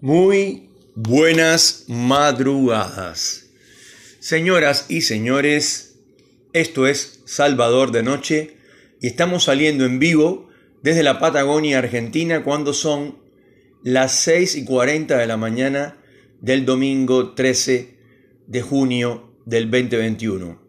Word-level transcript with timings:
Muy 0.00 0.68
buenas 0.94 1.86
madrugadas. 1.88 3.46
Señoras 4.20 4.86
y 4.88 5.00
señores, 5.00 5.98
esto 6.52 6.86
es 6.86 7.20
Salvador 7.26 7.90
de 7.90 8.04
Noche 8.04 8.58
y 9.00 9.08
estamos 9.08 9.42
saliendo 9.42 9.84
en 9.84 9.98
vivo 9.98 10.50
desde 10.84 11.02
la 11.02 11.18
Patagonia 11.18 11.78
Argentina 11.78 12.44
cuando 12.44 12.74
son 12.74 13.18
las 13.82 14.12
6 14.20 14.54
y 14.58 14.64
40 14.64 15.18
de 15.18 15.26
la 15.26 15.36
mañana 15.36 15.98
del 16.40 16.64
domingo 16.64 17.34
13 17.34 17.96
de 18.46 18.62
junio 18.62 19.34
del 19.46 19.68
2021. 19.68 20.62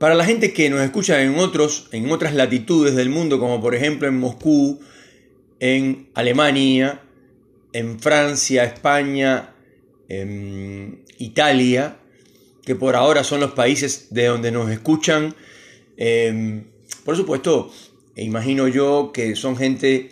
Para 0.00 0.16
la 0.16 0.24
gente 0.24 0.52
que 0.52 0.68
nos 0.68 0.80
escucha 0.80 1.22
en, 1.22 1.38
otros, 1.38 1.90
en 1.92 2.10
otras 2.10 2.34
latitudes 2.34 2.96
del 2.96 3.08
mundo, 3.08 3.38
como 3.38 3.60
por 3.60 3.76
ejemplo 3.76 4.08
en 4.08 4.18
Moscú, 4.18 4.80
en 5.60 6.10
Alemania, 6.14 7.02
en 7.72 7.98
Francia, 8.00 8.64
España, 8.64 9.54
en 10.08 11.04
Italia, 11.18 11.98
que 12.64 12.74
por 12.74 12.96
ahora 12.96 13.24
son 13.24 13.40
los 13.40 13.52
países 13.52 14.08
de 14.10 14.26
donde 14.26 14.50
nos 14.50 14.70
escuchan. 14.70 15.34
Em, 15.96 16.64
por 17.04 17.16
supuesto, 17.16 17.72
imagino 18.16 18.68
yo 18.68 19.10
que 19.12 19.36
son 19.36 19.56
gente 19.56 20.10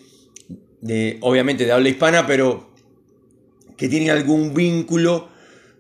de, 0.81 1.19
obviamente 1.21 1.65
de 1.65 1.73
habla 1.73 1.89
hispana, 1.89 2.27
pero 2.27 2.71
que 3.77 3.89
tienen 3.89 4.11
algún 4.11 4.55
vínculo 4.55 5.29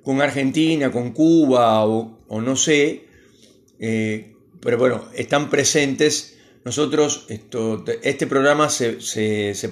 con 0.02 0.20
Argentina, 0.20 0.92
con 0.92 1.12
Cuba 1.12 1.84
o, 1.84 2.40
no 2.40 2.56
sé, 2.56 3.04
eh, 3.80 4.34
pero 4.60 4.78
bueno, 4.78 5.08
están 5.14 5.50
presentes 5.50 6.35
nosotros, 6.66 7.26
esto, 7.28 7.84
este 8.02 8.26
programa 8.26 8.68
se, 8.68 8.98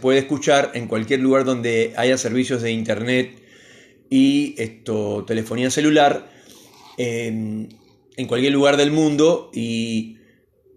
puede 0.01 0.21
escuchar 0.21 0.71
en 0.75 0.87
cualquier 0.87 1.19
lugar 1.19 1.45
donde 1.45 1.93
haya 1.97 2.17
servicios 2.17 2.63
de 2.63 2.71
internet 2.71 3.43
y 4.09 4.55
esto, 4.59 5.25
telefonía 5.27 5.73
celular, 5.73 6.31
en, 6.97 7.69
cualquier 8.29 8.53
lugar 8.53 8.77
del 8.77 8.93
mundo 8.93 9.51
y 9.53 10.19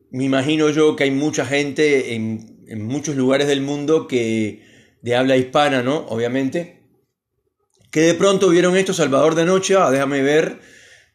me 0.10 0.24
imagino 0.24 0.72
yo 0.72 0.96
que 0.96 1.04
hay 1.04 1.12
mucha 1.12 1.46
gente 1.46 2.16
en, 2.16 2.58
muchos 2.82 3.16
lugares 3.16 3.46
del 3.46 3.62
mundo 3.62 4.08
que 4.08 4.64
de 5.04 5.16
habla 5.16 5.38
hispana, 5.38 5.84
¿no? 5.84 5.98
Obviamente, 6.08 6.82
que 7.92 8.02
de 8.02 8.16
pronto 8.16 8.50
vieron 8.50 8.76
esto 8.76 8.92
Salvador 8.92 9.36
de 9.36 9.46
Noche, 9.46 9.76
ah, 9.76 9.92
déjame 9.92 10.24
ver, 10.24 10.62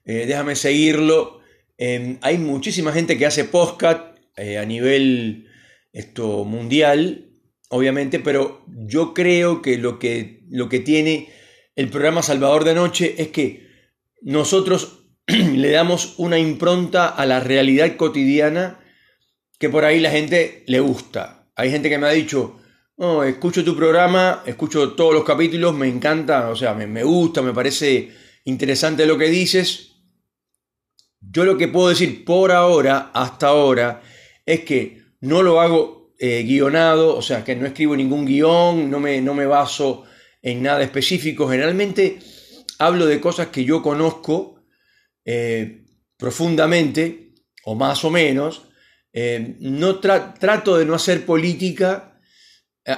eh, 0.05 0.27
déjame 0.29 0.55
seguirlo. 0.55 1.41
hay 1.77 2.39
muchísima 2.39 2.93
gente 2.93 3.19
que 3.19 3.27
hace 3.27 3.43
podcast 3.43 4.12
eh, 4.37 4.59
a 4.59 4.65
nivel 4.65 5.49
esto, 5.93 6.45
mundial, 6.45 7.33
obviamente, 7.69 8.19
pero 8.19 8.65
yo 8.67 9.15
creo 9.15 9.63
que 9.63 9.79
lo, 9.79 9.99
que 9.99 10.45
lo 10.51 10.69
que 10.69 10.81
tiene 10.81 11.29
el 11.77 11.89
programa 11.89 12.23
Salvador 12.23 12.65
de 12.65 12.75
Noche 12.75 13.15
es 13.19 13.29
que 13.29 13.67
nosotros 14.23 15.07
le 15.27 15.71
damos 15.71 16.15
una 16.19 16.39
impronta 16.39 17.09
a 17.09 17.27
la 17.27 17.41
realidad 17.41 17.97
cotidiana 17.97 18.81
que 19.59 19.69
por 19.69 19.85
ahí 19.85 20.01
la 20.01 20.11
gente 20.11 20.65
le 20.67 20.81
gusta. 20.81 21.51
Hay 21.55 21.71
gente 21.71 21.89
que 21.89 21.99
me 21.99 22.07
ha 22.07 22.11
dicho, 22.11 22.61
no, 22.97 23.23
escucho 23.23 23.65
tu 23.65 23.77
programa, 23.77 24.43
escucho 24.47 24.93
todos 24.93 25.15
los 25.15 25.25
capítulos, 25.25 25.75
me 25.75 25.89
encanta, 25.89 26.49
o 26.49 26.57
sea, 26.57 26.75
me, 26.75 26.87
me 26.87 27.05
gusta, 27.05 27.43
me 27.43 27.53
parece 27.53 28.11
interesante 28.45 29.07
lo 29.07 29.17
que 29.17 29.29
dices. 29.29 29.93
Yo 31.21 31.45
lo 31.45 31.57
que 31.57 31.69
puedo 31.69 31.91
decir 31.91 32.25
por 32.25 32.51
ahora, 32.51 33.11
hasta 33.15 33.49
ahora, 33.49 34.03
es 34.47 34.61
que 34.61 35.03
no 35.21 35.43
lo 35.43 35.61
hago 35.61 36.03
eh, 36.19 36.45
guionado, 36.45 37.17
o 37.17 37.23
sea, 37.23 37.43
que 37.45 37.57
no 37.57 37.67
escribo 37.67 37.97
ningún 37.97 38.25
guion, 38.25 38.91
no 38.91 39.01
me, 39.01 39.21
no 39.21 39.35
me 39.35 39.47
baso 39.47 40.05
en 40.41 40.63
nada 40.63 40.83
específico. 40.83 41.49
Generalmente 41.49 42.19
hablo 42.79 43.07
de 43.07 43.21
cosas 43.21 43.49
que 43.49 43.65
yo 43.65 43.83
conozco 43.83 44.63
eh, 45.25 45.85
profundamente, 46.17 47.35
o 47.65 47.75
más 47.75 48.05
o 48.05 48.11
menos. 48.11 48.69
Eh, 49.13 49.57
no 49.61 49.99
trato 49.99 50.77
de 50.77 50.87
no 50.87 50.95
hacer 50.95 51.27
política, 51.27 52.21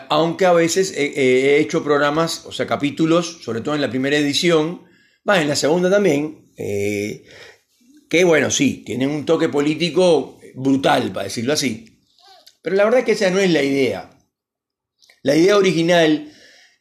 aunque 0.09 0.47
a 0.47 0.53
veces 0.53 0.93
he, 0.97 1.59
hecho 1.59 1.82
programas, 1.82 2.44
o 2.47 2.53
sea, 2.53 2.66
capítulos, 2.66 3.43
sobre 3.43 3.61
todo 3.61 3.75
en 3.75 3.81
la 3.81 3.91
primera 3.91 4.16
edición, 4.16 4.82
va, 5.28 5.41
en 5.41 5.49
la 5.49 5.56
segunda 5.56 5.91
también, 5.91 6.53
que 6.56 8.25
bueno, 8.25 8.50
sí, 8.50 8.82
tienen 8.84 9.11
un 9.11 9.26
toque 9.26 9.49
político 9.49 10.34
brutal, 10.54 11.12
para 11.12 11.25
decirlo 11.25 11.53
así. 11.53 12.00
Pero 12.62 12.76
la 12.76 12.84
verdad 12.84 13.00
es 13.00 13.06
que 13.06 13.12
esa 13.12 13.31
no 13.31 13.41
es 13.41 13.50
la 13.50 13.62
idea. 13.62 14.10
La 15.22 15.37
idea 15.37 15.56
original 15.56 16.32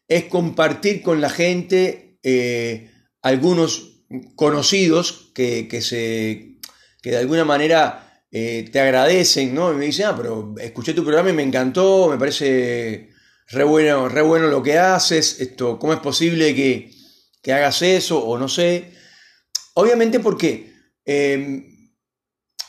es 0.08 0.26
compartir 0.26 1.02
con 1.02 1.22
la 1.22 1.30
gente 1.30 2.20
eh, 2.24 2.92
algunos 3.22 4.06
conocidos 4.36 5.32
que, 5.34 5.68
se, 5.82 6.60
que 7.02 7.12
de 7.12 7.18
alguna 7.18 7.46
manera 7.46 8.24
eh, 8.32 8.70
te 8.72 8.80
agradecen, 8.80 9.54
¿no? 9.54 9.72
Y 9.72 9.76
me 9.76 9.86
dicen, 9.86 10.08
ah, 10.08 10.16
pero 10.16 10.56
escuché 10.60 10.94
tu 10.94 11.04
programa 11.04 11.30
y 11.30 11.34
me 11.34 11.44
encantó, 11.44 12.10
me 12.10 12.18
parece 12.18 13.10
re 13.48 13.64
bueno, 13.64 14.10
re 14.10 14.22
bueno 14.22 14.48
lo 14.48 14.64
que 14.64 14.78
haces, 14.78 15.40
esto, 15.40 15.78
¿cómo 15.80 15.94
es 15.94 16.00
posible 16.00 16.56
que, 16.56 16.92
que 17.42 17.54
hagas 17.54 17.82
eso? 17.82 18.24
O 18.24 18.38
no 18.38 18.48
sé. 18.48 18.92
Obviamente 19.76 20.20
porque 20.20 20.74
eh, 21.06 21.73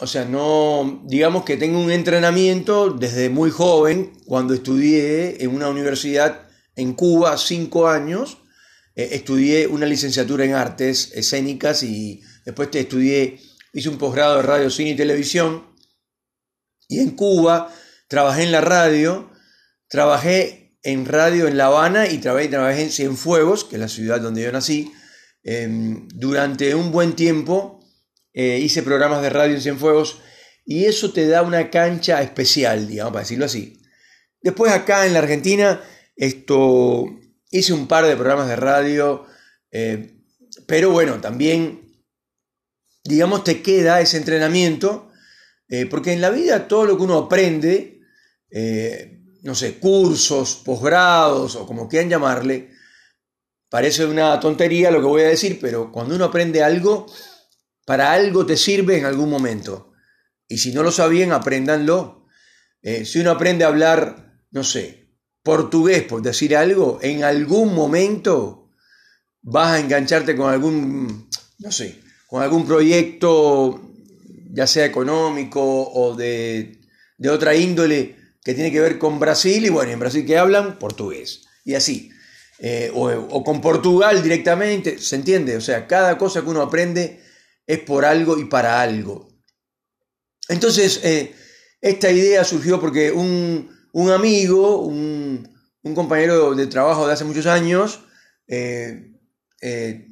o 0.00 0.06
sea, 0.06 0.24
no, 0.24 1.02
digamos 1.04 1.44
que 1.44 1.56
tengo 1.56 1.80
un 1.80 1.90
entrenamiento 1.90 2.90
desde 2.90 3.30
muy 3.30 3.50
joven, 3.50 4.12
cuando 4.26 4.54
estudié 4.54 5.42
en 5.42 5.54
una 5.54 5.68
universidad 5.68 6.48
en 6.76 6.94
Cuba, 6.94 7.38
cinco 7.38 7.88
años, 7.88 8.38
eh, 8.96 9.10
estudié 9.12 9.66
una 9.66 9.86
licenciatura 9.86 10.44
en 10.44 10.54
artes 10.54 11.12
escénicas 11.14 11.82
y 11.82 12.22
después 12.44 12.70
te 12.70 12.80
estudié, 12.80 13.40
hice 13.72 13.88
un 13.88 13.98
posgrado 13.98 14.36
de 14.36 14.42
radio, 14.42 14.70
cine 14.70 14.90
y 14.90 14.96
televisión. 14.96 15.64
Y 16.88 17.00
en 17.00 17.10
Cuba 17.10 17.72
trabajé 18.08 18.42
en 18.42 18.52
la 18.52 18.60
radio, 18.60 19.30
trabajé 19.88 20.76
en 20.82 21.06
radio 21.06 21.48
en 21.48 21.56
La 21.56 21.66
Habana 21.66 22.08
y 22.08 22.18
trabajé, 22.18 22.48
trabajé 22.48 22.82
en 22.82 22.90
Cienfuegos, 22.90 23.64
que 23.64 23.76
es 23.76 23.80
la 23.80 23.88
ciudad 23.88 24.20
donde 24.20 24.42
yo 24.42 24.52
nací, 24.52 24.92
em, 25.42 26.08
durante 26.08 26.74
un 26.74 26.92
buen 26.92 27.14
tiempo 27.14 27.73
eh, 28.34 28.58
hice 28.58 28.82
programas 28.82 29.22
de 29.22 29.30
radio 29.30 29.54
en 29.54 29.62
Cienfuegos 29.62 30.20
y 30.64 30.86
eso 30.86 31.12
te 31.12 31.28
da 31.28 31.42
una 31.42 31.70
cancha 31.70 32.20
especial, 32.20 32.88
digamos, 32.88 33.12
para 33.12 33.22
decirlo 33.22 33.44
así. 33.44 33.80
Después 34.42 34.72
acá 34.72 35.06
en 35.06 35.12
la 35.12 35.20
Argentina, 35.20 35.80
esto, 36.16 37.06
hice 37.50 37.72
un 37.72 37.86
par 37.86 38.06
de 38.06 38.16
programas 38.16 38.48
de 38.48 38.56
radio, 38.56 39.24
eh, 39.70 40.20
pero 40.66 40.90
bueno, 40.90 41.20
también, 41.20 42.02
digamos, 43.04 43.44
te 43.44 43.62
queda 43.62 44.00
ese 44.00 44.16
entrenamiento, 44.16 45.12
eh, 45.68 45.86
porque 45.86 46.12
en 46.12 46.20
la 46.20 46.30
vida 46.30 46.66
todo 46.66 46.86
lo 46.86 46.96
que 46.96 47.04
uno 47.04 47.18
aprende, 47.18 48.00
no 49.42 49.54
sé, 49.54 49.78
cursos, 49.78 50.62
posgrados 50.64 51.56
o 51.56 51.66
como 51.66 51.88
quieran 51.88 52.10
llamarle, 52.10 52.70
parece 53.68 54.06
una 54.06 54.38
tontería 54.40 54.90
lo 54.90 55.00
que 55.00 55.06
voy 55.06 55.22
a 55.22 55.28
decir, 55.28 55.58
pero 55.60 55.90
cuando 55.90 56.14
uno 56.14 56.26
aprende 56.26 56.62
algo, 56.62 57.06
para 57.84 58.12
algo 58.12 58.46
te 58.46 58.56
sirve 58.56 58.98
en 58.98 59.04
algún 59.04 59.30
momento. 59.30 59.92
Y 60.48 60.58
si 60.58 60.72
no 60.72 60.82
lo 60.82 60.90
sabían, 60.90 61.32
apréndanlo. 61.32 62.26
Eh, 62.82 63.04
si 63.04 63.20
uno 63.20 63.30
aprende 63.30 63.64
a 63.64 63.68
hablar, 63.68 64.40
no 64.50 64.64
sé, 64.64 65.10
portugués, 65.42 66.02
por 66.02 66.22
decir 66.22 66.56
algo, 66.56 66.98
en 67.02 67.24
algún 67.24 67.74
momento 67.74 68.70
vas 69.42 69.72
a 69.72 69.80
engancharte 69.80 70.36
con 70.36 70.50
algún, 70.50 71.28
no 71.58 71.72
sé, 71.72 72.00
con 72.26 72.42
algún 72.42 72.66
proyecto, 72.66 73.92
ya 74.50 74.66
sea 74.66 74.84
económico 74.84 75.62
o 75.62 76.14
de, 76.14 76.80
otra 77.30 77.54
índole 77.54 78.16
que 78.42 78.54
tiene 78.54 78.70
que 78.70 78.80
ver 78.80 78.98
con 78.98 79.18
Brasil. 79.18 79.64
Y 79.64 79.70
bueno, 79.70 79.92
en 79.92 79.98
Brasil 79.98 80.26
que 80.26 80.38
hablan 80.38 80.78
portugués. 80.78 81.42
Y 81.64 81.74
así. 81.74 82.10
Eh, 82.60 82.90
o, 82.94 83.10
o 83.10 83.42
con 83.42 83.60
Portugal 83.60 84.22
directamente, 84.22 84.98
¿se 84.98 85.16
entiende? 85.16 85.56
O 85.56 85.60
sea, 85.60 85.88
cada 85.88 86.16
cosa 86.16 86.42
que 86.42 86.48
uno 86.48 86.62
aprende 86.62 87.20
es 87.66 87.78
por 87.80 88.04
algo 88.04 88.38
y 88.38 88.44
para 88.44 88.80
algo. 88.80 89.28
Entonces, 90.48 91.00
eh, 91.02 91.34
esta 91.80 92.10
idea 92.10 92.44
surgió 92.44 92.80
porque 92.80 93.10
un, 93.12 93.70
amigo, 94.10 94.80
un, 94.80 95.48
compañero 95.94 96.54
de 96.54 96.66
trabajo 96.66 97.06
de 97.06 97.12
hace 97.12 97.24
muchos 97.24 97.46
años, 97.46 98.00
eh, 98.46 99.12
eh, 99.60 100.08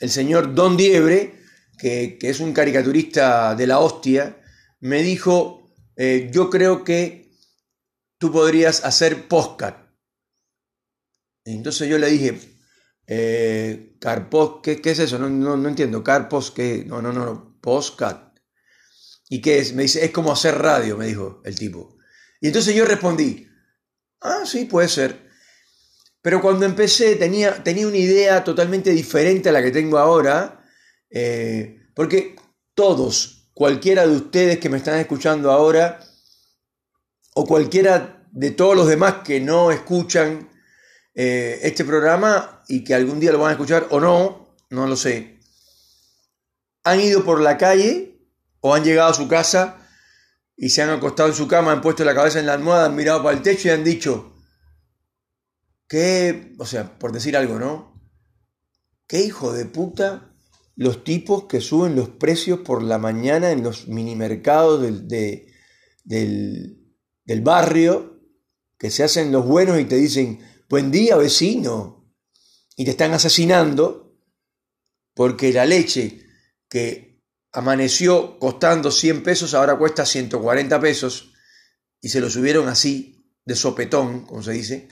el 0.00 0.10
señor 0.10 0.54
Don 0.54 0.76
Diebre, 0.76 1.34
que, 1.78 2.18
es 2.20 2.40
un 2.40 2.52
caricaturista 2.52 3.54
de 3.54 3.66
la 3.66 3.80
hostia, 3.80 4.40
me 4.80 5.02
dijo, 5.02 5.72
yo 5.96 6.50
creo 6.50 6.84
que 6.84 7.32
tú 8.18 8.30
podrías 8.30 8.84
hacer 8.84 9.28
postcat. 9.28 9.76
Entonces 11.44 11.88
yo 11.88 11.98
le 11.98 12.10
dije, 12.10 12.55
eh, 13.06 13.96
Carpos, 14.00 14.60
¿qué, 14.62 14.80
es 14.82 14.98
eso? 14.98 15.18
No, 15.18 15.28
no, 15.28 15.68
entiendo. 15.68 16.02
Carpos, 16.02 16.50
¿qué? 16.50 16.84
No, 16.86 17.00
no, 17.00 17.12
no, 17.12 17.58
Postcat. 17.60 18.38
¿Y 19.28 19.40
qué 19.40 19.58
es? 19.58 19.74
Me 19.74 19.84
dice, 19.84 20.04
es 20.04 20.10
como 20.10 20.32
hacer 20.32 20.56
radio, 20.58 20.96
me 20.96 21.06
dijo 21.06 21.40
el 21.44 21.56
tipo. 21.56 21.96
Y 22.40 22.48
entonces 22.48 22.74
yo 22.74 22.84
respondí, 22.84 23.48
ah, 24.20 24.42
sí, 24.44 24.66
puede 24.66 24.88
ser. 24.88 25.26
Pero 26.22 26.40
cuando 26.40 26.66
empecé 26.66 27.16
tenía, 27.16 27.62
tenía 27.62 27.86
una 27.86 27.96
idea 27.96 28.42
totalmente 28.42 28.90
diferente 28.90 29.48
a 29.48 29.52
la 29.52 29.62
que 29.62 29.70
tengo 29.70 29.98
ahora, 29.98 30.64
eh, 31.10 31.88
porque 31.94 32.36
todos, 32.74 33.50
cualquiera 33.54 34.06
de 34.06 34.16
ustedes 34.16 34.58
que 34.58 34.68
me 34.68 34.78
están 34.78 34.98
escuchando 34.98 35.50
ahora, 35.50 36.00
o 37.34 37.46
cualquiera 37.46 38.26
de 38.32 38.50
todos 38.50 38.76
los 38.76 38.88
demás 38.88 39.16
que 39.24 39.40
no 39.40 39.70
escuchan 39.70 40.48
eh, 41.16 41.58
este 41.62 41.84
programa 41.84 42.62
y 42.68 42.84
que 42.84 42.94
algún 42.94 43.18
día 43.18 43.32
lo 43.32 43.40
van 43.40 43.48
a 43.48 43.52
escuchar 43.52 43.88
o 43.90 43.98
no, 43.98 44.54
no 44.70 44.86
lo 44.86 44.94
sé, 44.94 45.40
han 46.84 47.00
ido 47.00 47.24
por 47.24 47.40
la 47.40 47.58
calle 47.58 48.20
o 48.60 48.74
han 48.74 48.84
llegado 48.84 49.10
a 49.10 49.14
su 49.14 49.26
casa 49.26 49.88
y 50.56 50.68
se 50.68 50.82
han 50.82 50.90
acostado 50.90 51.28
en 51.28 51.34
su 51.34 51.48
cama, 51.48 51.72
han 51.72 51.80
puesto 51.80 52.04
la 52.04 52.14
cabeza 52.14 52.38
en 52.38 52.46
la 52.46 52.54
almohada, 52.54 52.86
han 52.86 52.94
mirado 52.94 53.24
para 53.24 53.36
el 53.36 53.42
techo 53.42 53.66
y 53.66 53.72
han 53.72 53.82
dicho, 53.82 54.34
Qué, 55.88 56.54
o 56.58 56.66
sea, 56.66 56.98
por 56.98 57.12
decir 57.12 57.36
algo, 57.36 57.58
¿no? 57.58 57.94
Qué 59.06 59.20
hijo 59.20 59.52
de 59.52 59.66
puta 59.66 60.32
los 60.74 61.04
tipos 61.04 61.44
que 61.44 61.60
suben 61.60 61.94
los 61.94 62.08
precios 62.08 62.60
por 62.60 62.82
la 62.82 62.98
mañana 62.98 63.52
en 63.52 63.62
los 63.62 63.86
minimercados 63.88 64.82
del, 64.82 65.08
del, 66.04 67.40
barrio, 67.40 68.20
que 68.78 68.90
se 68.90 69.04
hacen 69.04 69.32
los 69.32 69.46
buenos 69.46 69.78
y 69.80 69.84
te 69.84 69.96
dicen, 69.96 70.40
buen 70.68 70.90
día 70.90 71.16
vecino, 71.16 72.14
y 72.76 72.84
te 72.84 72.90
están 72.90 73.12
asesinando 73.12 74.18
porque 75.14 75.52
la 75.52 75.64
leche 75.64 76.26
que 76.68 77.22
amaneció 77.52 78.38
costando 78.38 78.90
100 78.90 79.22
pesos 79.22 79.54
ahora 79.54 79.78
cuesta 79.78 80.04
140 80.04 80.78
pesos 80.78 81.32
y 82.00 82.10
se 82.10 82.20
lo 82.20 82.28
subieron 82.28 82.68
así, 82.68 83.32
de 83.44 83.54
sopetón, 83.54 84.26
como 84.26 84.42
se 84.42 84.52
dice, 84.52 84.88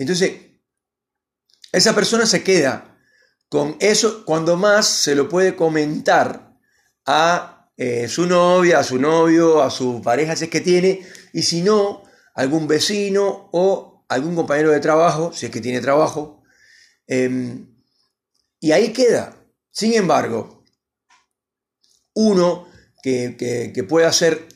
entonces, 0.00 0.32
esa 1.72 1.94
persona 1.94 2.24
se 2.24 2.42
queda 2.42 2.98
con 3.50 3.76
eso 3.80 4.24
cuando 4.24 4.56
más 4.56 4.86
se 4.86 5.14
lo 5.14 5.28
puede 5.28 5.54
comentar 5.54 6.58
a 7.04 7.70
eh, 7.76 8.08
su 8.08 8.24
novia, 8.24 8.78
a 8.78 8.84
su 8.84 8.98
novio, 8.98 9.62
a 9.62 9.70
su 9.70 10.00
pareja 10.00 10.36
si 10.36 10.44
es 10.44 10.50
que 10.50 10.62
tiene, 10.62 11.06
y 11.34 11.42
si 11.42 11.60
no, 11.60 12.02
algún 12.40 12.66
vecino 12.66 13.48
o 13.52 14.04
algún 14.08 14.34
compañero 14.34 14.70
de 14.70 14.80
trabajo, 14.80 15.32
si 15.32 15.46
es 15.46 15.52
que 15.52 15.60
tiene 15.60 15.80
trabajo. 15.80 16.42
Em, 17.06 17.66
y 18.58 18.72
ahí 18.72 18.92
queda. 18.92 19.36
Sin 19.70 19.94
embargo, 19.94 20.64
uno 22.14 22.68
que, 23.02 23.36
que, 23.38 23.84
puede 23.84 24.06
hacer 24.06 24.46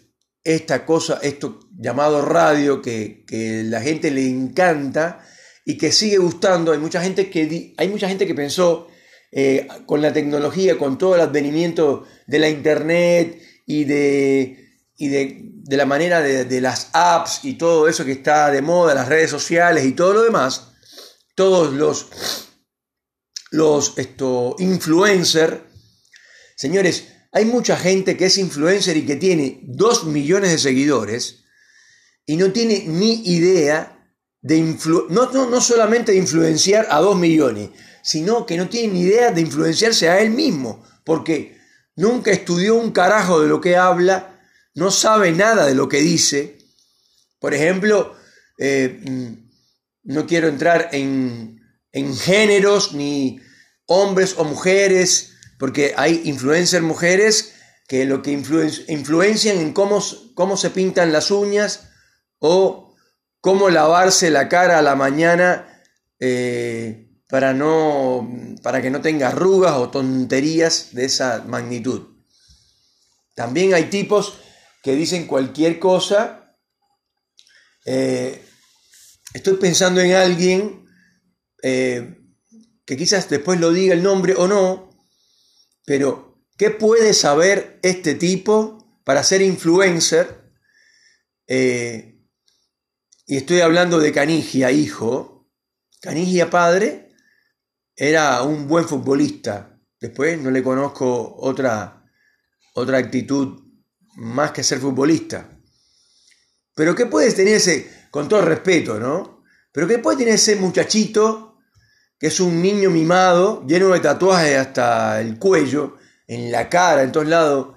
esta 0.42 0.84
cosa, 0.84 1.19
esto 1.22 1.60
llamado 1.72 2.22
radio, 2.22 2.82
que, 2.82 3.25
que 3.26 3.62
la 3.64 3.81
gente 3.81 4.10
le 4.10 4.26
encanta, 4.26 5.25
y 5.64 5.76
que 5.78 5.92
sigue 5.92 6.19
gustando. 6.19 6.72
Hay 6.72 6.78
mucha 6.78 7.02
gente 7.02 7.31
que, 7.31 7.75
hay 7.76 7.88
mucha 7.88 8.08
gente 8.08 8.26
que 8.26 8.34
pensó 8.34 8.88
eh, 9.32 9.66
con 9.86 10.02
la 10.02 10.12
tecnología, 10.12 10.78
con 10.78 10.98
todo 10.98 11.14
el 11.14 11.20
advenimiento 11.20 12.06
de 12.26 12.38
la 12.38 12.48
internet 12.48 13.40
y 13.66 13.84
de, 13.84 14.63
y 15.05 15.09
de, 15.09 15.77
la 15.77 15.85
manera 15.85 16.23
de, 16.23 16.61
las 16.62 16.89
apps 16.95 17.41
y 17.43 17.55
todo 17.55 17.89
eso 17.89 18.06
que 18.06 18.12
está 18.12 18.51
de 18.51 18.62
moda, 18.62 18.95
las 18.95 19.09
redes 19.09 19.31
sociales 19.31 19.85
y 19.85 19.93
todo 19.93 20.15
lo 20.15 20.23
demás, 20.23 20.69
todos 21.35 21.75
los, 21.75 22.09
los 23.51 23.95
influencers, 24.59 25.59
señores, 26.56 27.09
hay 27.33 27.45
mucha 27.45 27.77
gente 27.77 28.17
que 28.17 28.27
es 28.27 28.39
influencer 28.39 28.97
y 28.97 29.05
que 29.05 29.17
tiene 29.17 29.61
dos 29.65 30.05
millones 30.05 30.53
de 30.53 30.59
seguidores 30.59 31.45
y 32.25 32.39
no 32.39 32.51
tiene 32.51 32.85
ni 32.87 33.27
idea 33.27 34.11
de 34.41 34.61
no, 35.11 35.31
no, 35.31 35.61
solamente 35.61 36.12
de 36.12 36.19
influenciar 36.19 36.87
a 36.91 37.01
dos 37.01 37.17
millones, 37.17 37.71
sino 38.03 38.47
que 38.47 38.56
no 38.56 38.71
tiene 38.71 38.95
ni 38.95 39.01
idea 39.01 39.33
de 39.33 39.43
influenciarse 39.43 40.09
a 40.09 40.21
él 40.21 40.31
mismo, 40.31 40.83
porque 41.05 41.59
nunca 41.95 42.31
estudió 42.31 42.77
un 42.77 42.91
carajo 42.93 43.43
de 43.43 43.49
lo 43.49 43.61
que 43.61 43.77
habla, 43.77 44.33
no 44.75 44.91
sabe 44.91 45.32
nada 45.32 45.67
de 45.67 45.75
lo 45.75 45.88
que 45.88 45.99
dice. 45.99 46.59
Por 47.38 47.55
ejemplo, 47.55 48.15
eh, 48.59 49.00
mm, 49.05 49.44
no 50.05 50.26
quiero 50.26 50.49
entrar 50.49 50.91
en, 50.93 51.61
géneros 52.19 52.93
ni 52.93 53.41
hombres 53.87 54.35
o 54.37 54.44
mujeres, 54.44 55.35
porque 55.59 55.94
hay 55.97 56.23
influencers 56.25 56.82
mujeres 56.82 57.55
que 57.87 58.05
lo 58.05 58.21
que 58.21 58.32
influencian 58.32 59.59
en 59.59 59.73
cómo, 59.73 60.03
cómo 60.35 60.56
se 60.56 60.71
pintan 60.71 61.12
las 61.12 61.31
uñas 61.31 61.91
o 62.41 62.97
cómo 63.41 63.70
lavarse 63.70 64.31
la 64.31 64.49
cara 64.49 64.79
a 64.79 64.82
la 64.82 64.97
mañana 64.97 65.85
eh, 66.19 67.11
para, 67.29 67.53
no, 67.55 68.29
para 68.62 68.82
que 68.82 68.91
no 68.91 69.00
tenga 69.00 69.29
arrugas 69.29 69.75
o 69.75 69.91
tonterías 69.91 70.94
de 70.94 71.05
esa 71.05 71.44
magnitud. 71.47 72.09
También 73.35 73.75
hay 73.75 73.85
tipos 73.85 74.41
que 74.84 74.94
dicen 74.94 75.26
cualquier 75.26 75.78
cosa. 75.78 76.54
Eh, 77.86 78.44
estoy 79.32 79.56
pensando 79.56 80.02
en 80.02 80.12
alguien 80.12 80.84
eh, 81.62 82.19
que 82.84 82.96
quizás 82.96 83.31
después 83.31 83.58
lo 83.58 83.72
diga 83.72 83.94
el 83.94 84.02
nombre 84.02 84.34
o 84.36 84.46
no, 84.46 84.90
pero 85.86 86.46
¿qué 86.58 86.70
puede 86.70 87.14
saber 87.14 87.81
este 87.82 88.14
tipo 88.14 89.00
para 89.04 89.25
ser 89.25 89.42
influencer? 89.42 90.44
y 91.46 93.36
estoy 93.36 93.60
hablando 93.60 93.98
de 93.98 94.12
Canigia, 94.12 94.70
hijo, 94.70 95.50
Canigia, 96.00 96.48
padre, 96.48 97.10
era 97.94 98.42
un 98.42 98.66
buen 98.66 98.86
futbolista. 98.88 99.78
Después 100.00 100.40
no 100.40 100.50
le 100.50 100.62
conozco 100.62 101.36
otra, 101.38 102.02
otra 102.75 102.96
actitud 102.96 103.63
más 104.16 104.52
que 104.52 104.62
ser 104.62 104.78
futbolista. 104.78 105.49
Pero 106.75 106.94
¿qué 106.94 107.06
puede 107.06 107.32
tener 107.32 107.55
ese, 107.55 107.90
con 108.11 108.28
todo 108.28 108.43
respeto, 108.43 108.99
¿no? 108.99 109.44
Pero 109.72 109.87
¿qué 109.87 109.99
puede 109.99 110.19
tener 110.19 110.34
ese 110.34 110.56
muchachito 110.56 111.58
que 112.19 112.28
es 112.28 112.40
un 112.40 112.62
niño 112.62 112.90
mimado, 112.90 113.64
lleno 113.66 113.88
de 113.88 114.00
tatuajes 114.00 114.56
hasta 114.56 115.20
el 115.20 115.38
cuello, 115.38 115.96
en 116.26 116.50
la 116.50 116.69
cara, 116.69 117.02
en 117.02 117.12
todos 117.12 117.26
lados? 117.26 117.76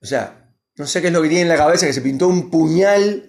O 0.00 0.06
sea, 0.06 0.50
no 0.76 0.86
sé 0.86 1.00
qué 1.00 1.08
es 1.08 1.12
lo 1.12 1.22
que 1.22 1.28
tiene 1.28 1.42
en 1.42 1.48
la 1.48 1.56
cabeza, 1.56 1.86
que 1.86 1.92
se 1.92 2.00
pintó 2.00 2.28
un 2.28 2.50
puñal 2.50 3.28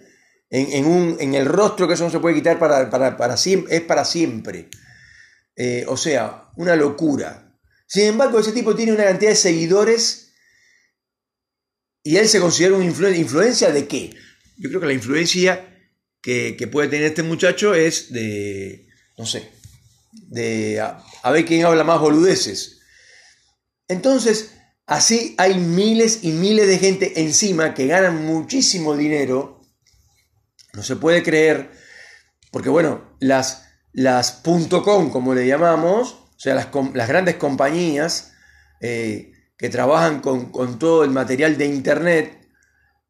en, 0.50 0.86
un, 0.86 1.18
en 1.20 1.34
el 1.34 1.48
rostro 1.48 1.88
que 1.88 1.96
eso 1.96 2.04
no 2.04 2.12
se 2.12 2.20
puede 2.20 2.36
quitar 2.36 2.60
para, 2.60 2.90
para, 3.18 3.38
siempre, 3.38 3.76
es 3.76 3.82
para 3.82 4.06
siempre. 4.06 4.70
Eh, 5.56 5.84
o 5.88 5.98
sea, 5.98 6.50
una 6.58 6.76
locura. 6.76 7.58
Sin 7.88 8.06
embargo, 8.06 8.40
ese 8.40 8.52
tipo 8.52 8.76
tiene 8.76 8.94
una 8.94 9.06
cantidad 9.06 9.32
de 9.32 9.36
seguidores 9.36 10.23
y 12.04 12.18
él 12.18 12.28
se 12.28 12.40
considera 12.40 12.76
una 12.76 12.86
influencia 12.86 13.72
de 13.72 13.88
qué? 13.88 14.16
Yo 14.58 14.70
creo 14.70 14.82
que 14.82 14.88
la 14.88 14.94
influencia 14.94 15.70
que, 16.22 16.70
puede 16.72 16.90
tener 16.90 17.08
este 17.08 17.24
muchacho 17.24 17.74
es 17.74 18.12
de, 18.12 18.88
no 19.18 19.26
sé, 19.26 19.50
de 20.12 20.80
a, 20.80 21.04
a 21.22 21.32
ver 21.32 21.46
quién 21.46 21.66
habla 21.66 21.84
más 21.84 22.00
boludeces. 22.00 22.80
Entonces, 23.88 24.52
así 24.86 25.36
hay 25.38 25.56
miles 25.56 26.20
y 26.24 26.32
miles 26.32 26.68
de 26.68 26.80
gente 26.80 27.22
encima 27.22 27.74
que 27.74 27.88
ganan 27.88 28.26
muchísimo 28.26 28.96
dinero 28.96 29.64
no 30.74 30.82
se 30.82 30.96
puede 30.96 31.22
creer, 31.22 31.70
porque 32.52 32.70
bueno, 32.70 33.16
las, 33.20 33.70
las 33.94 34.42
.com, 34.42 35.12
como 35.12 35.36
le 35.36 35.46
llamamos, 35.46 36.14
o 36.14 36.40
sea, 36.40 36.56
las, 36.56 36.70
las 36.96 37.08
grandes 37.08 37.36
compañías 37.36 38.34
eh, 38.82 39.34
que 39.64 39.70
trabajan 39.70 40.20
con, 40.20 40.78
todo 40.78 41.06
el 41.06 41.12
material 41.12 41.58
de 41.58 41.68
Internet, 41.68 42.38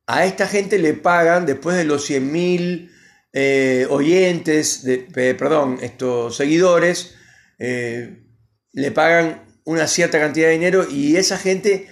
a 0.05 0.23
esta 0.23 0.47
gente 0.47 0.77
le 0.77 0.93
pagan 0.93 1.47
después 1.47 1.75
de 1.75 1.83
los 1.83 2.07
100.000 2.07 2.91
eh, 3.33 3.87
oyentes, 3.89 4.83
de, 4.83 4.99
perdón, 5.33 5.79
estos 5.81 6.37
seguidores, 6.37 7.15
eh, 7.57 8.27
le 8.71 8.91
pagan 8.91 9.57
una 9.63 9.87
cierta 9.87 10.19
cantidad 10.19 10.45
de 10.45 10.53
dinero 10.53 10.87
y 10.87 11.15
esa 11.15 11.39
gente, 11.39 11.87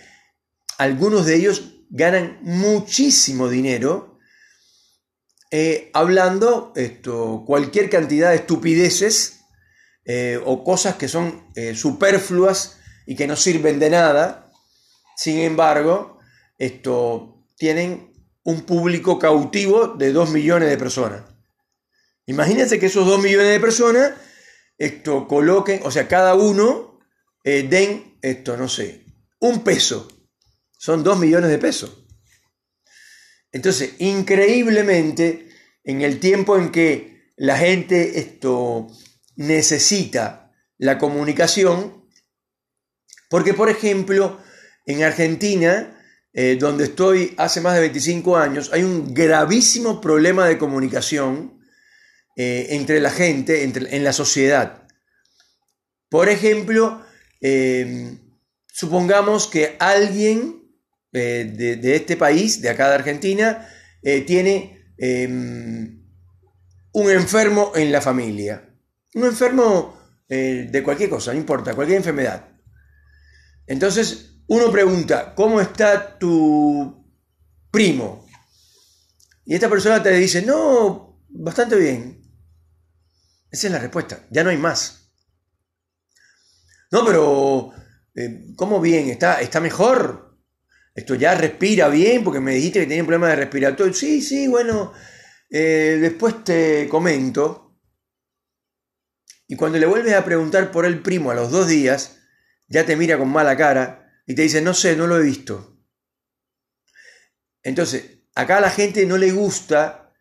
algunos 0.78 1.26
de 1.26 1.38
ellos 1.38 1.82
ganan 1.90 2.38
muchísimo 2.44 3.50
dinero 3.50 4.20
eh, 5.50 5.90
hablando 5.96 6.72
esto, 6.76 7.46
cualquier 7.48 7.90
cantidad 7.90 8.30
de 8.30 8.36
estupideces 8.36 9.40
o 10.46 10.64
cosas 10.64 10.98
que 10.98 11.08
son 11.08 11.48
superfluas 11.74 12.78
y 13.08 13.16
que 13.16 13.26
no 13.26 13.36
sirven 13.36 13.80
de 13.80 13.90
nada. 13.90 14.41
Sin 15.22 15.38
embargo, 15.38 16.18
esto, 16.58 17.46
tienen 17.56 18.12
un 18.42 18.62
público 18.62 19.20
cautivo 19.20 19.90
de 19.90 20.12
2 20.12 20.32
millones 20.32 20.68
de 20.68 20.80
personas. 20.80 21.22
Imagínense 22.26 22.80
que 22.80 22.88
esos 22.88 23.06
2 23.06 23.22
millones 23.22 23.50
de 23.50 23.60
personas 23.60 24.14
esto, 24.80 25.28
coloquen, 25.28 25.82
o 25.84 25.92
sea, 25.92 26.08
cada 26.08 26.34
uno 26.34 27.00
den, 27.44 28.18
esto, 28.24 28.58
no 28.58 28.68
sé, 28.68 29.06
un 29.40 29.64
peso. 29.64 30.08
Son 30.80 31.04
2 31.04 31.20
millones 31.20 31.52
de 31.52 31.60
pesos. 31.60 32.04
Entonces, 33.52 33.94
increíblemente, 34.00 35.50
en 35.84 36.02
el 36.02 36.20
tiempo 36.20 36.58
en 36.58 36.72
que 36.72 37.32
la 37.38 37.60
gente 37.60 38.18
esto 38.18 38.88
necesita 39.36 40.52
la 40.80 40.98
comunicación, 40.98 42.10
porque 43.30 43.54
por 43.54 43.70
ejemplo, 43.70 44.42
en 44.86 45.04
Argentina, 45.04 45.98
eh, 46.34 46.58
donde 46.60 46.86
estoy 46.86 47.34
hace 47.38 47.60
más 47.60 47.76
de 47.76 47.82
25 47.82 48.38
años, 48.38 48.72
hay 48.72 48.84
un 48.84 49.14
gravísimo 49.14 50.00
problema 50.00 50.48
de 50.48 50.58
comunicación 50.58 51.60
eh, 52.38 52.68
entre 52.70 53.02
la 53.02 53.12
gente, 53.12 53.64
entre, 53.64 53.96
en 53.96 54.04
la 54.04 54.14
sociedad. 54.14 54.88
Por 56.10 56.30
ejemplo, 56.30 57.04
eh, 57.42 58.18
supongamos 58.68 59.48
que 59.48 59.76
alguien 59.80 60.62
de, 61.12 61.80
este 61.96 62.16
país, 62.16 62.62
de 62.62 62.70
acá 62.70 62.88
de 62.88 62.96
Argentina, 62.96 63.68
tiene 64.26 64.94
em, 64.98 66.02
un 66.94 67.12
enfermo 67.12 67.74
en 67.76 67.92
la 67.92 68.00
familia. 68.00 68.70
Un 69.14 69.26
enfermo 69.26 70.00
de 70.30 70.82
cualquier 70.86 71.10
cosa, 71.10 71.34
no 71.34 71.40
importa, 71.40 71.76
cualquier 71.76 71.98
enfermedad. 71.98 72.48
Entonces, 73.68 74.31
uno 74.48 74.72
pregunta, 74.72 75.34
¿cómo 75.36 75.62
está 75.62 76.18
tu 76.18 77.06
primo? 77.72 78.28
Y 79.46 79.56
esta 79.56 79.70
persona 79.70 80.02
te 80.02 80.12
dice, 80.12 80.42
no, 80.42 81.24
bastante 81.30 81.76
bien. 81.76 82.22
Esa 83.50 83.68
es 83.68 83.74
la 83.74 83.80
respuesta, 83.80 84.26
ya 84.30 84.44
no 84.44 84.50
hay 84.50 84.58
más. 84.58 85.12
No, 86.92 87.06
pero, 87.06 87.72
eh, 88.16 88.54
¿cómo 88.56 88.82
bien? 88.82 89.10
¿Está, 89.10 89.42
¿Está 89.42 89.60
mejor? 89.60 90.38
Esto 90.94 91.16
ya 91.16 91.36
respira 91.36 91.88
bien 91.88 92.24
porque 92.24 92.40
me 92.40 92.54
dijiste 92.54 92.80
que 92.80 92.86
tenía 92.86 93.04
un 93.04 93.08
problema 93.08 93.30
de 93.30 93.38
respiratorio. 93.38 93.94
Sí, 93.94 94.22
sí, 94.22 94.48
bueno, 94.48 94.92
eh, 95.50 95.98
después 96.02 96.44
te 96.44 96.88
comento. 96.90 97.78
Y 99.48 99.56
cuando 99.56 99.78
le 99.78 99.86
vuelves 99.86 100.14
a 100.14 100.26
preguntar 100.26 100.72
por 100.72 100.86
el 100.86 101.02
primo 101.02 101.32
a 101.32 101.36
los 101.36 101.52
dos 101.52 101.68
días, 101.68 102.20
ya 102.68 102.86
te 102.86 102.96
mira 102.96 103.18
con 103.18 103.30
mala 103.30 103.56
cara 103.58 104.01
y 104.26 104.36
te 104.36 104.44
dice, 104.44 104.62
no 104.62 104.74
sé, 104.74 104.96
no 104.96 105.08
lo 105.08 105.18
he 105.18 105.24
visto. 105.24 105.78
Entonces, 107.64 108.20
acá 108.36 108.58
a 108.58 108.62
la 108.62 108.70
gente 108.70 109.06
no 109.06 109.18
le 109.18 109.32
gusta 109.32 110.14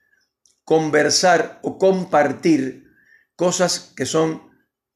conversar 0.65 1.61
o 1.63 1.79
compartir 1.79 2.91
cosas 3.35 3.93
que 3.97 4.07
son 4.07 4.51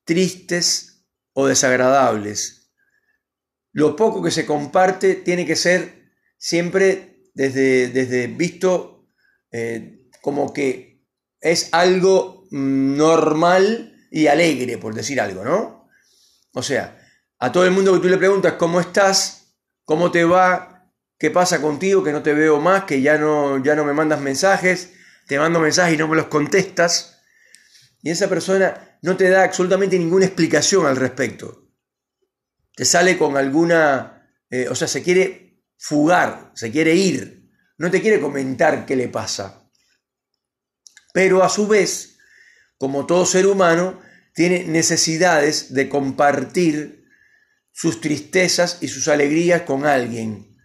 tristes 0.05 1.07
o 1.33 1.47
desagradables. 1.47 2.73
Lo 3.73 3.97
poco 3.97 4.23
que 4.23 4.31
se 4.31 4.47
comparte 4.47 5.17
tiene 5.17 5.47
que 5.47 5.57
ser 5.57 6.13
siempre 6.37 7.31
desde, 7.35 7.89
desde 7.89 8.29
visto 8.29 9.09
eh, 9.51 10.09
como 10.21 10.53
que 10.53 11.05
es 11.41 11.69
algo 11.73 12.47
normal 12.51 14.09
y 14.11 14.29
alegre, 14.29 14.79
por 14.79 14.95
decir 14.95 15.21
algo, 15.21 15.45
¿no? 15.45 15.89
O 16.53 16.63
sea, 16.63 17.04
a 17.45 17.53
todo 17.53 17.67
el 17.67 17.73
mundo 17.73 17.93
que 17.93 18.01
tú 18.01 18.09
le 18.09 18.17
preguntas 18.17 18.55
cómo 18.55 18.81
estás, 18.81 19.55
cómo 19.85 20.11
te 20.11 20.25
va, 20.25 20.91
qué 21.19 21.31
pasa 21.31 21.61
contigo, 21.61 22.03
que 22.03 22.11
no 22.11 22.23
te 22.23 22.33
veo 22.33 22.59
más, 22.59 22.85
que 22.85 23.03
ya 23.03 23.19
no, 23.19 23.63
ya 23.63 23.75
no 23.75 23.85
me 23.85 23.93
mandas 23.93 24.23
mensajes, 24.23 24.95
te 25.27 25.39
mando 25.39 25.61
mensajes 25.61 25.93
y 25.93 25.99
no 25.99 26.09
me 26.09 26.17
los 26.17 26.29
contestas. 26.29 27.21
Y 28.01 28.09
esa 28.09 28.31
persona 28.31 28.99
no 29.03 29.19
te 29.19 29.29
da 29.29 29.45
absolutamente 29.45 29.99
ninguna 29.99 30.25
explicación 30.25 30.87
al 30.87 30.97
respecto. 30.97 31.69
Te 32.75 32.87
sale 32.87 33.19
con 33.19 33.37
alguna, 33.37 34.27
eh, 34.49 34.67
o 34.71 34.75
sea, 34.75 34.89
se 34.89 35.03
quiere 35.03 35.67
fugar, 35.77 36.51
se 36.55 36.71
quiere 36.71 36.95
ir, 36.95 37.51
no 37.77 37.91
te 37.91 38.01
quiere 38.01 38.23
comentar 38.23 38.87
qué 38.87 38.97
le 38.97 39.09
pasa. 39.09 39.69
Pero 41.13 41.45
a 41.45 41.51
su 41.51 41.67
vez, 41.67 42.17
como 42.79 43.05
todo 43.05 43.27
ser 43.27 43.47
humano, 43.47 44.01
tiene 44.33 44.65
necesidades 44.65 45.75
de 45.75 45.91
compartir 45.91 47.04
sus 47.75 48.01
tristezas 48.01 48.79
y 48.81 48.89
sus 48.89 49.09
alegrías 49.09 49.63
con 49.63 49.85
alguien. 49.85 50.57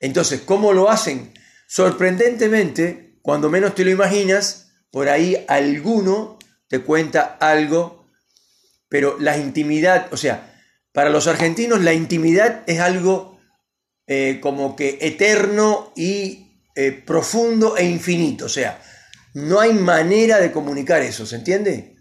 Entonces, 0.00 0.40
¿cómo 0.40 0.72
lo 0.72 0.88
hacen? 0.90 1.34
Sorprendentemente, 1.66 3.18
cuando 3.20 3.50
menos 3.50 3.74
te 3.74 3.84
lo 3.84 3.90
imaginas, 3.90 4.72
por 4.90 5.10
ahí 5.10 5.44
alguno 5.46 6.38
te 6.68 6.80
cuenta 6.80 7.36
algo, 7.38 8.06
pero 8.88 9.18
la 9.20 9.36
intimidad, 9.36 10.08
o 10.10 10.16
sea, 10.16 10.58
para 10.92 11.10
los 11.10 11.26
argentinos 11.26 11.82
la 11.82 11.92
intimidad 11.92 12.62
es 12.66 12.80
algo 12.80 13.38
eh, 14.06 14.38
como 14.40 14.74
que 14.74 14.98
eterno 15.02 15.92
y 15.94 16.46
eh, 16.74 16.92
profundo 16.92 17.76
e 17.76 17.84
infinito, 17.84 18.46
o 18.46 18.48
sea, 18.48 18.80
no 19.34 19.60
hay 19.60 19.74
manera 19.74 20.38
de 20.38 20.50
comunicar 20.50 21.02
eso, 21.02 21.26
¿se 21.26 21.36
entiende? 21.36 21.96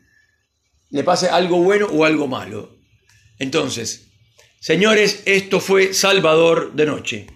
Le 0.90 1.04
pase 1.04 1.28
algo 1.28 1.62
bueno 1.62 1.88
o 1.88 2.06
algo 2.06 2.28
malo. 2.28 2.78
Entonces, 3.40 4.07
Señores, 4.60 5.22
esto 5.26 5.60
fue 5.60 5.94
Salvador 5.94 6.74
de 6.74 6.86
Noche. 6.88 7.28